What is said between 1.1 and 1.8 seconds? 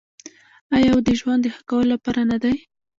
ژوند د ښه